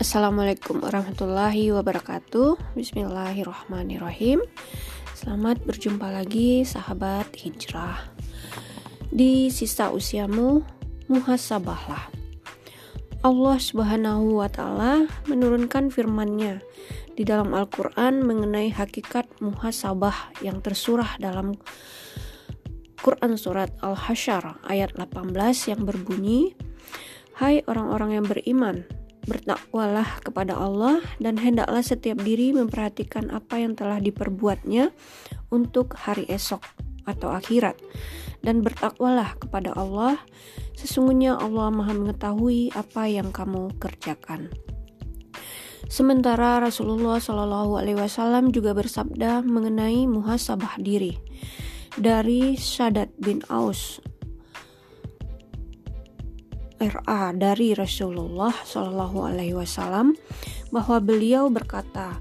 [0.00, 2.72] Assalamualaikum warahmatullahi wabarakatuh.
[2.72, 4.40] Bismillahirrahmanirrahim.
[5.12, 8.08] Selamat berjumpa lagi sahabat hijrah.
[9.12, 10.64] Di sisa usiamu
[11.04, 12.08] muhasabahlah.
[13.20, 16.64] Allah subhanahu wa ta'ala menurunkan firmannya
[17.12, 21.60] di dalam Al-Quran mengenai hakikat muhasabah yang tersurah dalam
[23.04, 25.36] Quran Surat Al-Hasyar ayat 18
[25.68, 26.56] yang berbunyi
[27.36, 28.88] Hai orang-orang yang beriman,
[29.24, 34.92] bertakwalah kepada Allah dan hendaklah setiap diri memperhatikan apa yang telah diperbuatnya
[35.52, 36.62] untuk hari esok
[37.04, 37.76] atau akhirat.
[38.40, 40.16] Dan bertakwalah kepada Allah
[40.72, 44.48] sesungguhnya Allah Maha mengetahui apa yang kamu kerjakan.
[45.90, 51.18] Sementara Rasulullah Shallallahu Alaihi Wasallam juga bersabda mengenai muhasabah diri
[51.98, 53.98] dari Syadat bin Aus
[56.80, 60.16] RA dari Rasulullah Shallallahu Alaihi Wasallam
[60.72, 62.16] bahwa beliau berkata,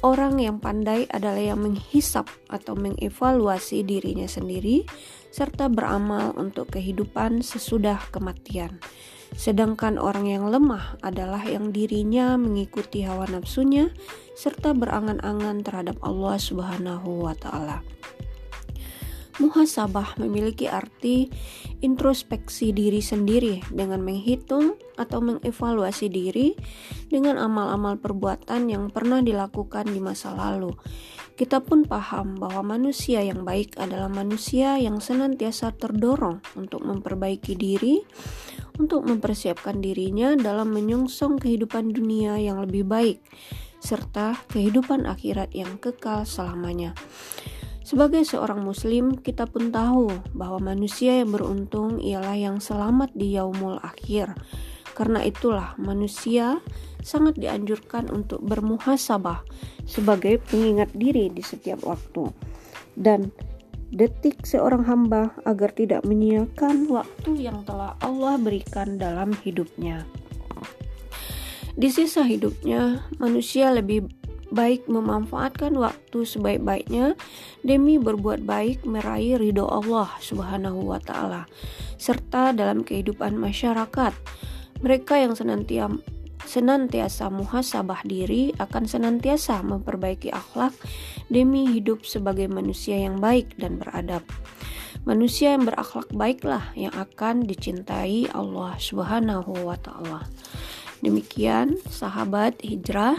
[0.00, 4.88] orang yang pandai adalah yang menghisap atau mengevaluasi dirinya sendiri
[5.28, 8.80] serta beramal untuk kehidupan sesudah kematian.
[9.36, 13.94] Sedangkan orang yang lemah adalah yang dirinya mengikuti hawa nafsunya
[14.34, 17.84] serta berangan-angan terhadap Allah Subhanahu wa taala.
[19.40, 21.32] Muhasabah memiliki arti
[21.80, 26.52] introspeksi diri sendiri dengan menghitung atau mengevaluasi diri
[27.08, 30.76] dengan amal-amal perbuatan yang pernah dilakukan di masa lalu.
[31.40, 38.04] Kita pun paham bahwa manusia yang baik adalah manusia yang senantiasa terdorong untuk memperbaiki diri,
[38.76, 43.24] untuk mempersiapkan dirinya dalam menyongsong kehidupan dunia yang lebih baik,
[43.80, 46.92] serta kehidupan akhirat yang kekal selamanya.
[47.90, 53.82] Sebagai seorang muslim, kita pun tahu bahwa manusia yang beruntung ialah yang selamat di yaumul
[53.82, 54.30] akhir.
[54.94, 56.62] Karena itulah manusia
[57.02, 59.42] sangat dianjurkan untuk bermuhasabah
[59.90, 62.30] sebagai pengingat diri di setiap waktu.
[62.94, 63.34] Dan
[63.90, 70.06] detik seorang hamba agar tidak menyiakan waktu yang telah Allah berikan dalam hidupnya.
[71.74, 74.19] Di sisa hidupnya, manusia lebih
[74.50, 77.14] baik memanfaatkan waktu sebaik-baiknya
[77.62, 81.46] demi berbuat baik meraih ridho Allah Subhanahu wa taala
[81.96, 84.12] serta dalam kehidupan masyarakat.
[84.80, 90.74] Mereka yang senantiasa senantiasa muhasabah diri akan senantiasa memperbaiki akhlak
[91.30, 94.26] demi hidup sebagai manusia yang baik dan beradab.
[95.06, 100.26] Manusia yang berakhlak baiklah yang akan dicintai Allah Subhanahu wa taala.
[101.00, 103.16] Demikian sahabat hijrah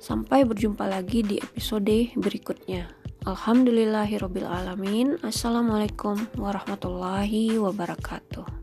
[0.00, 2.88] Sampai berjumpa lagi di episode berikutnya.
[3.28, 5.20] Alhamdulillahirobbilalamin.
[5.20, 8.59] Assalamualaikum warahmatullahi wabarakatuh.